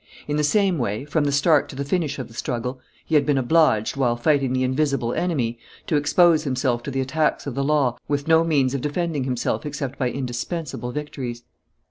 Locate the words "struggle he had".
2.33-3.23